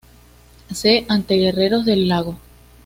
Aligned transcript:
C., 0.73 1.05
ante 1.09 1.35
Guerreros 1.35 1.85
del 1.85 2.07
Lago. 2.07 2.35